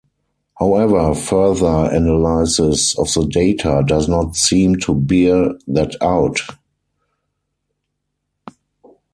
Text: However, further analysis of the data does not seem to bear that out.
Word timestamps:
However, 0.57 1.13
further 1.13 1.89
analysis 1.91 2.97
of 2.97 3.13
the 3.13 3.23
data 3.29 3.83
does 3.85 4.07
not 4.09 4.35
seem 4.35 4.77
to 4.77 4.95
bear 4.95 5.49
that 5.67 5.95
out. 6.01 6.39